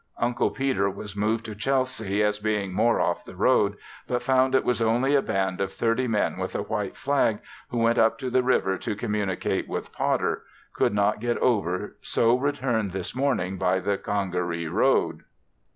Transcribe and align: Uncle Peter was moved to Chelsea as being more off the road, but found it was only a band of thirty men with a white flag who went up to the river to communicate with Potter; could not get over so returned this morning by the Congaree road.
Uncle 0.17 0.49
Peter 0.49 0.89
was 0.89 1.15
moved 1.15 1.45
to 1.45 1.53
Chelsea 1.53 2.23
as 2.23 2.39
being 2.39 2.73
more 2.73 2.99
off 2.99 3.23
the 3.23 3.35
road, 3.35 3.77
but 4.07 4.23
found 4.23 4.55
it 4.55 4.63
was 4.63 4.81
only 4.81 5.13
a 5.13 5.21
band 5.21 5.61
of 5.61 5.71
thirty 5.71 6.07
men 6.07 6.37
with 6.37 6.55
a 6.55 6.63
white 6.63 6.97
flag 6.97 7.37
who 7.69 7.77
went 7.77 7.99
up 7.99 8.17
to 8.17 8.31
the 8.31 8.41
river 8.41 8.79
to 8.79 8.95
communicate 8.95 9.67
with 9.67 9.91
Potter; 9.91 10.43
could 10.73 10.95
not 10.95 11.19
get 11.21 11.37
over 11.37 11.97
so 12.01 12.35
returned 12.35 12.93
this 12.93 13.15
morning 13.15 13.59
by 13.59 13.79
the 13.79 13.95
Congaree 13.95 14.65
road. 14.67 15.21